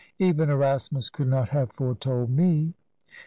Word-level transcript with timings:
Even 0.17 0.49
Erasmus 0.49 1.11
could 1.11 1.27
not 1.27 1.49
have 1.49 1.73
foretold 1.73 2.31
me. 2.31 2.73